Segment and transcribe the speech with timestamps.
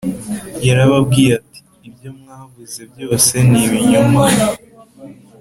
[0.67, 4.21] yarababwiye ati ibyo mwavuze byose ni ibinyoma